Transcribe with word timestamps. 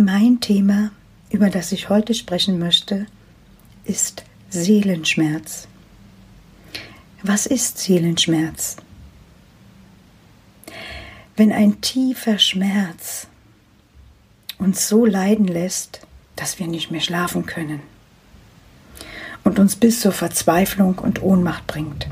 Mein 0.00 0.38
Thema, 0.38 0.92
über 1.28 1.50
das 1.50 1.72
ich 1.72 1.88
heute 1.88 2.14
sprechen 2.14 2.60
möchte, 2.60 3.06
ist 3.82 4.22
Seelenschmerz. 4.48 5.66
Was 7.24 7.46
ist 7.46 7.78
Seelenschmerz? 7.78 8.76
Wenn 11.36 11.50
ein 11.50 11.80
tiefer 11.80 12.38
Schmerz 12.38 13.26
uns 14.58 14.86
so 14.86 15.04
leiden 15.04 15.48
lässt, 15.48 16.06
dass 16.36 16.60
wir 16.60 16.68
nicht 16.68 16.92
mehr 16.92 17.00
schlafen 17.00 17.44
können 17.44 17.80
und 19.42 19.58
uns 19.58 19.74
bis 19.74 20.00
zur 20.00 20.12
Verzweiflung 20.12 20.96
und 21.00 21.24
Ohnmacht 21.24 21.66
bringt. 21.66 22.06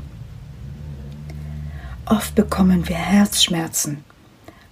Oft 2.05 2.35
bekommen 2.35 2.89
wir 2.89 2.97
Herzschmerzen, 2.97 4.03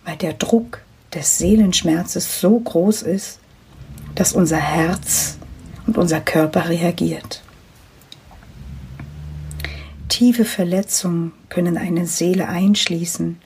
weil 0.03 0.17
der 0.17 0.33
Druck 0.33 0.84
des 1.16 1.38
Seelenschmerzes 1.38 2.39
so 2.41 2.59
groß 2.59 3.02
ist, 3.02 3.39
dass 4.13 4.33
unser 4.33 4.58
Herz 4.58 5.38
und 5.88 5.97
unser 5.97 6.21
Körper 6.21 6.69
reagiert. 6.69 7.41
Tiefe 10.09 10.45
Verletzungen 10.45 11.33
können 11.49 11.77
eine 11.77 12.05
Seele 12.05 12.47
einschließen 12.47 13.38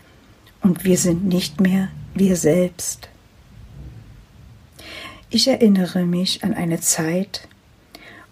und 0.62 0.84
wir 0.84 0.98
sind 0.98 1.26
nicht 1.26 1.62
mehr 1.62 1.90
wir 2.14 2.36
selbst. 2.36 3.08
Ich 5.30 5.48
erinnere 5.48 6.06
mich 6.06 6.44
an 6.44 6.54
eine 6.54 6.80
Zeit, 6.80 7.48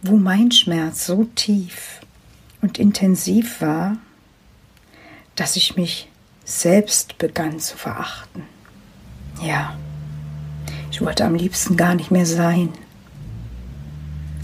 wo 0.01 0.17
mein 0.17 0.51
Schmerz 0.51 1.05
so 1.05 1.25
tief 1.35 2.01
und 2.61 2.79
intensiv 2.79 3.61
war, 3.61 3.97
dass 5.35 5.55
ich 5.55 5.75
mich 5.75 6.09
selbst 6.43 7.17
begann 7.17 7.59
zu 7.59 7.77
verachten. 7.77 8.43
Ja, 9.41 9.75
ich 10.91 11.01
wollte 11.01 11.25
am 11.25 11.35
liebsten 11.35 11.77
gar 11.77 11.95
nicht 11.95 12.11
mehr 12.11 12.25
sein. 12.25 12.69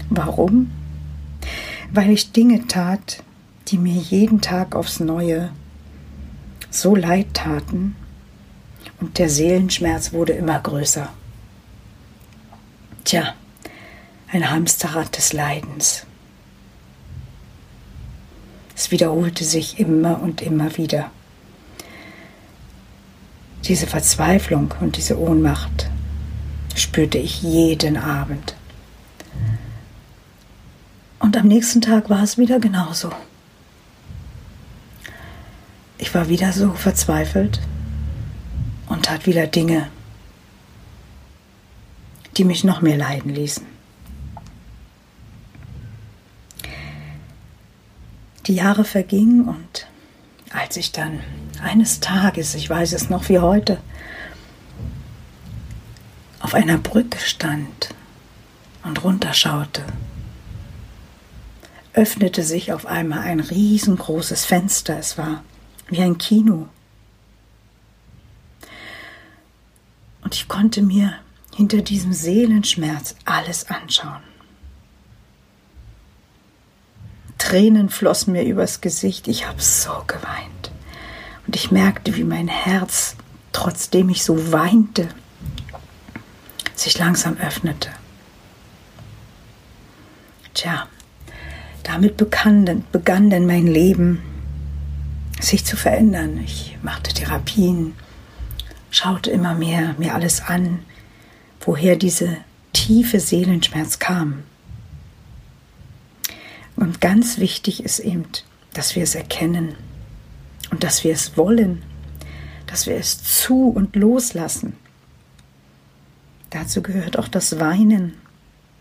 Warum? 0.08 0.70
Weil 1.92 2.10
ich 2.10 2.32
Dinge 2.32 2.66
tat, 2.68 3.22
die 3.68 3.78
mir 3.78 3.94
jeden 3.94 4.40
Tag 4.40 4.74
aufs 4.74 5.00
Neue 5.00 5.50
so 6.70 6.94
leid 6.94 7.34
taten 7.34 7.96
und 9.00 9.18
der 9.18 9.28
Seelenschmerz 9.28 10.12
wurde 10.12 10.32
immer 10.32 10.58
größer. 10.58 11.08
Tja, 13.04 13.34
ein 14.30 14.50
Hamsterrad 14.50 15.16
des 15.16 15.32
Leidens. 15.32 16.06
Es 18.76 18.90
wiederholte 18.90 19.44
sich 19.44 19.78
immer 19.78 20.20
und 20.20 20.42
immer 20.42 20.76
wieder. 20.76 21.10
Diese 23.66 23.86
Verzweiflung 23.86 24.74
und 24.80 24.96
diese 24.96 25.18
Ohnmacht 25.18 25.88
spürte 26.74 27.18
ich 27.18 27.42
jeden 27.42 27.96
Abend. 27.96 28.54
Und 31.18 31.36
am 31.36 31.48
nächsten 31.48 31.80
Tag 31.80 32.10
war 32.10 32.22
es 32.22 32.36
wieder 32.36 32.60
genauso. 32.60 33.10
Ich 35.96 36.14
war 36.14 36.28
wieder 36.28 36.52
so 36.52 36.72
verzweifelt 36.72 37.60
und 38.88 39.06
tat 39.06 39.24
wieder 39.24 39.46
Dinge, 39.46 39.88
die 42.36 42.44
mich 42.44 42.64
noch 42.64 42.82
mehr 42.82 42.98
leiden 42.98 43.34
ließen. 43.34 43.64
Die 48.46 48.56
Jahre 48.56 48.84
vergingen 48.84 49.48
und 49.48 49.86
als 50.52 50.76
ich 50.76 50.92
dann 50.92 51.20
eines 51.60 52.00
Tages, 52.00 52.54
ich 52.54 52.68
weiß 52.68 52.92
es 52.92 53.10
noch 53.10 53.28
wie 53.28 53.38
heute, 53.38 53.78
auf 56.40 56.54
einer 56.54 56.78
Brücke 56.78 57.18
stand 57.18 57.90
und 58.82 59.02
runterschaute, 59.02 59.82
öffnete 61.94 62.42
sich 62.42 62.72
auf 62.72 62.86
einmal 62.86 63.20
ein 63.20 63.40
riesengroßes 63.40 64.44
Fenster. 64.44 64.98
Es 64.98 65.16
war 65.16 65.42
wie 65.88 66.02
ein 66.02 66.18
Kino. 66.18 66.68
Und 70.22 70.34
ich 70.34 70.48
konnte 70.48 70.82
mir 70.82 71.14
hinter 71.54 71.82
diesem 71.82 72.12
Seelenschmerz 72.12 73.14
alles 73.24 73.70
anschauen. 73.70 74.22
Tränen 77.38 77.90
flossen 77.90 78.32
mir 78.32 78.44
übers 78.44 78.80
Gesicht. 78.80 79.28
Ich 79.28 79.46
habe 79.46 79.60
so 79.60 79.92
geweint. 80.06 80.53
Und 81.54 81.60
ich 81.60 81.70
merkte, 81.70 82.16
wie 82.16 82.24
mein 82.24 82.48
Herz, 82.48 83.14
trotzdem 83.52 84.08
ich 84.08 84.24
so 84.24 84.50
weinte, 84.50 85.08
sich 86.74 86.98
langsam 86.98 87.36
öffnete. 87.36 87.90
Tja, 90.52 90.88
damit 91.84 92.16
begann, 92.16 92.84
begann 92.90 93.30
denn 93.30 93.46
mein 93.46 93.68
Leben 93.68 94.20
sich 95.38 95.64
zu 95.64 95.76
verändern. 95.76 96.40
Ich 96.44 96.76
machte 96.82 97.14
Therapien, 97.14 97.94
schaute 98.90 99.30
immer 99.30 99.54
mehr 99.54 99.94
mir 99.96 100.16
alles 100.16 100.40
an, 100.40 100.80
woher 101.60 101.94
diese 101.94 102.36
tiefe 102.72 103.20
Seelenschmerz 103.20 104.00
kam. 104.00 104.42
Und 106.74 107.00
ganz 107.00 107.38
wichtig 107.38 107.84
ist 107.84 108.00
eben, 108.00 108.24
dass 108.72 108.96
wir 108.96 109.04
es 109.04 109.14
erkennen 109.14 109.76
und 110.74 110.82
dass 110.82 111.04
wir 111.04 111.12
es 111.12 111.36
wollen, 111.36 111.82
dass 112.66 112.88
wir 112.88 112.96
es 112.96 113.22
zu 113.22 113.68
und 113.68 113.94
loslassen. 113.94 114.72
Dazu 116.50 116.82
gehört 116.82 117.16
auch 117.16 117.28
das 117.28 117.60
Weinen, 117.60 118.14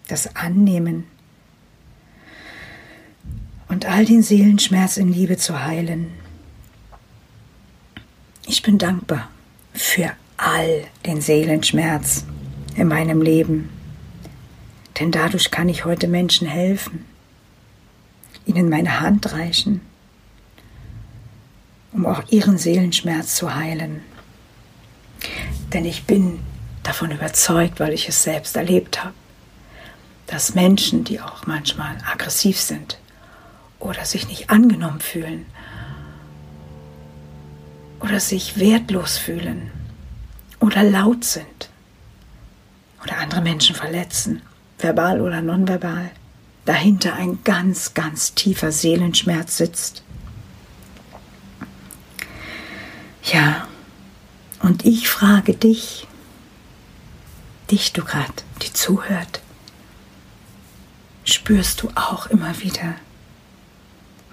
das 0.07 0.35
Annehmen 0.35 1.03
und 3.67 3.85
all 3.85 4.05
den 4.05 4.23
Seelenschmerz 4.23 4.97
in 4.97 5.13
Liebe 5.13 5.37
zu 5.37 5.63
heilen. 5.63 6.07
Ich 8.47 8.63
bin 8.63 8.79
dankbar 8.79 9.29
für 9.75 10.13
all 10.37 10.85
den 11.05 11.21
Seelenschmerz 11.21 12.25
in 12.73 12.87
meinem 12.87 13.21
Leben, 13.21 13.69
denn 14.99 15.11
dadurch 15.11 15.51
kann 15.51 15.69
ich 15.69 15.85
heute 15.85 16.07
Menschen 16.07 16.47
helfen 16.47 17.05
ihnen 18.45 18.67
meine 18.67 18.99
Hand 18.99 19.31
reichen, 19.31 19.81
um 21.93 22.05
auch 22.05 22.23
ihren 22.29 22.57
Seelenschmerz 22.57 23.35
zu 23.35 23.55
heilen. 23.55 24.01
Denn 25.73 25.85
ich 25.85 26.05
bin 26.05 26.39
davon 26.83 27.11
überzeugt, 27.11 27.79
weil 27.79 27.93
ich 27.93 28.09
es 28.09 28.23
selbst 28.23 28.55
erlebt 28.55 29.03
habe, 29.03 29.13
dass 30.27 30.55
Menschen, 30.55 31.03
die 31.03 31.21
auch 31.21 31.45
manchmal 31.45 31.97
aggressiv 32.11 32.59
sind 32.59 32.97
oder 33.79 34.05
sich 34.05 34.27
nicht 34.27 34.49
angenommen 34.49 34.99
fühlen 34.99 35.45
oder 37.99 38.19
sich 38.19 38.57
wertlos 38.57 39.17
fühlen 39.17 39.71
oder 40.59 40.83
laut 40.83 41.23
sind 41.23 41.69
oder 43.03 43.17
andere 43.17 43.41
Menschen 43.41 43.75
verletzen, 43.75 44.41
verbal 44.79 45.21
oder 45.21 45.41
nonverbal, 45.41 46.09
dahinter 46.65 47.13
ein 47.15 47.39
ganz, 47.43 47.93
ganz 47.93 48.33
tiefer 48.33 48.71
Seelenschmerz 48.71 49.57
sitzt. 49.57 50.03
Ja, 53.33 53.67
und 54.59 54.85
ich 54.85 55.09
frage 55.09 55.55
dich, 55.55 56.05
dich 57.71 57.91
du 57.91 58.03
gerade, 58.03 58.31
die 58.61 58.71
zuhört, 58.71 59.41
spürst 61.25 61.81
du 61.81 61.89
auch 61.95 62.27
immer 62.27 62.59
wieder 62.61 62.93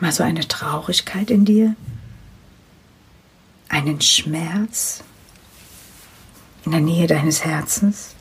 mal 0.00 0.12
so 0.12 0.22
eine 0.22 0.46
Traurigkeit 0.46 1.30
in 1.30 1.46
dir, 1.46 1.76
einen 3.70 4.02
Schmerz 4.02 5.02
in 6.66 6.72
der 6.72 6.82
Nähe 6.82 7.06
deines 7.06 7.42
Herzens? 7.42 8.14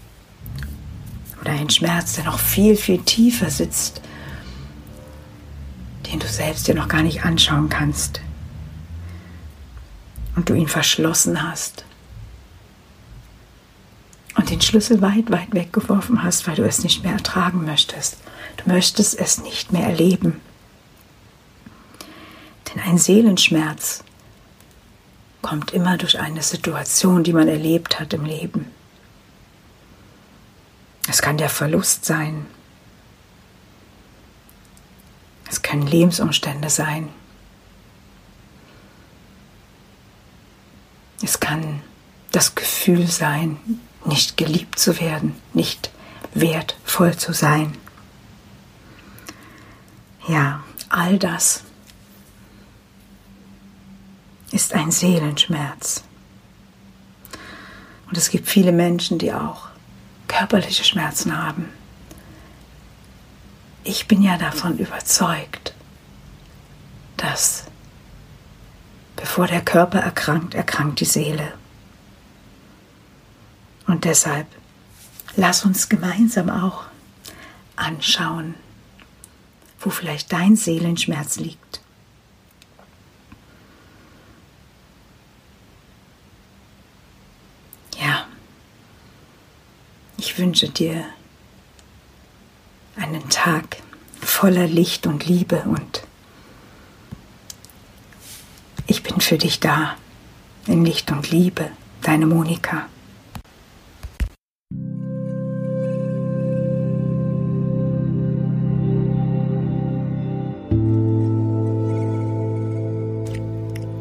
Oder 1.41 1.51
einen 1.51 1.69
Schmerz, 1.69 2.13
der 2.13 2.23
noch 2.23 2.39
viel, 2.39 2.77
viel 2.77 2.99
tiefer 2.99 3.49
sitzt, 3.49 4.01
den 6.09 6.19
du 6.19 6.27
selbst 6.27 6.69
dir 6.69 6.75
noch 6.75 6.87
gar 6.87 7.03
nicht 7.03 7.25
anschauen 7.25 7.67
kannst 7.67 8.21
und 10.39 10.47
du 10.47 10.53
ihn 10.53 10.69
verschlossen 10.69 11.43
hast 11.43 11.83
und 14.35 14.49
den 14.49 14.61
Schlüssel 14.61 15.01
weit, 15.01 15.29
weit 15.31 15.53
weggeworfen 15.53 16.23
hast, 16.23 16.47
weil 16.47 16.55
du 16.55 16.63
es 16.63 16.81
nicht 16.81 17.03
mehr 17.03 17.11
ertragen 17.11 17.65
möchtest. 17.65 18.15
Du 18.55 18.71
möchtest 18.71 19.19
es 19.19 19.39
nicht 19.39 19.73
mehr 19.73 19.85
erleben. 19.87 20.39
Denn 22.69 22.81
ein 22.83 22.97
Seelenschmerz 22.97 24.05
kommt 25.41 25.71
immer 25.71 25.97
durch 25.97 26.17
eine 26.21 26.41
Situation, 26.41 27.25
die 27.25 27.33
man 27.33 27.49
erlebt 27.49 27.99
hat 27.99 28.13
im 28.13 28.23
Leben. 28.23 28.71
Es 31.09 31.21
kann 31.21 31.37
der 31.37 31.49
Verlust 31.49 32.05
sein. 32.05 32.45
Es 35.49 35.61
können 35.61 35.85
Lebensumstände 35.85 36.69
sein. 36.69 37.09
Es 41.29 41.39
kann 41.39 41.83
das 42.31 42.55
Gefühl 42.55 43.05
sein, 43.05 43.59
nicht 44.03 44.35
geliebt 44.35 44.79
zu 44.79 44.99
werden, 44.99 45.35
nicht 45.53 45.91
wertvoll 46.33 47.15
zu 47.17 47.33
sein. 47.33 47.77
Ja, 50.27 50.63
all 50.89 51.19
das 51.19 51.65
ist 54.51 54.73
ein 54.73 54.89
Seelenschmerz. 54.89 56.03
Und 58.07 58.17
es 58.17 58.31
gibt 58.31 58.47
viele 58.47 58.71
Menschen, 58.71 59.19
die 59.19 59.31
auch 59.31 59.67
körperliche 60.27 60.83
Schmerzen 60.83 61.37
haben. 61.37 61.69
Ich 63.83 64.07
bin 64.07 64.23
ja 64.23 64.39
davon 64.39 64.79
überzeugt, 64.79 65.75
dass 67.17 67.68
bevor 69.19 69.47
der 69.47 69.61
Körper 69.61 69.99
erkrankt, 69.99 70.53
erkrankt 70.53 71.01
die 71.01 71.05
Seele. 71.05 71.53
Und 73.85 74.05
deshalb 74.05 74.47
lass 75.35 75.65
uns 75.65 75.89
gemeinsam 75.89 76.49
auch 76.49 76.85
anschauen, 77.75 78.55
wo 79.79 79.89
vielleicht 79.89 80.31
dein 80.31 80.55
Seelenschmerz 80.55 81.37
liegt. 81.37 81.81
Ja, 87.99 88.25
ich 90.17 90.37
wünsche 90.37 90.69
dir 90.69 91.03
einen 92.95 93.27
Tag 93.29 93.77
voller 94.21 94.67
Licht 94.67 95.07
und 95.07 95.25
Liebe 95.25 95.63
und 95.63 96.03
ich 98.89 99.03
bin 99.03 99.18
für 99.29 99.37
dich 99.37 99.59
da 99.59 99.95
in 100.65 100.83
Licht 100.83 101.11
und 101.11 101.29
Liebe, 101.29 101.69
deine 102.01 102.25
Monika. 102.25 102.87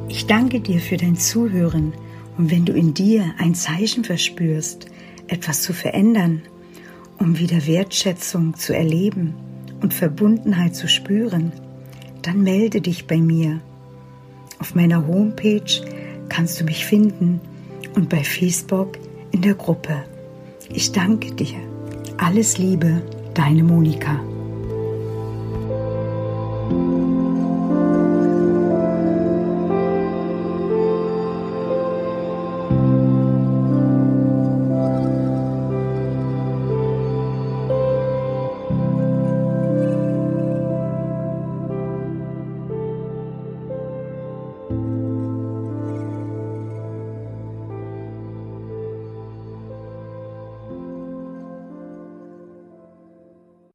Ich 0.09 0.27
danke 0.27 0.61
dir 0.61 0.81
für 0.81 0.97
dein 0.97 1.19
Zuhören 1.19 1.93
und 2.39 2.51
wenn 2.51 2.65
du 2.65 2.73
in 2.73 2.95
dir 2.95 3.35
ein 3.37 3.55
Zeichen 3.55 4.05
verspürst, 4.05 4.87
etwas 5.27 5.61
zu 5.61 5.75
verändern, 5.75 6.41
um 7.19 7.39
wieder 7.39 7.67
Wertschätzung 7.67 8.57
zu 8.57 8.75
erleben 8.75 9.35
und 9.83 9.93
Verbundenheit 9.93 10.75
zu 10.75 10.89
spüren, 10.89 11.53
dann 12.23 12.43
melde 12.43 12.81
dich 12.81 13.07
bei 13.07 13.19
mir. 13.19 13.61
Auf 14.59 14.75
meiner 14.75 15.07
Homepage 15.07 15.83
kannst 16.29 16.61
du 16.61 16.65
mich 16.65 16.85
finden 16.85 17.41
und 17.95 18.09
bei 18.09 18.23
Facebook 18.23 18.99
in 19.31 19.43
der 19.43 19.55
Gruppe. 19.55 20.05
Ich 20.71 20.93
danke 20.93 21.33
dir. 21.33 21.59
Alles 22.19 22.59
Liebe, 22.59 23.03
deine 23.35 23.63
Monika. 23.63 24.21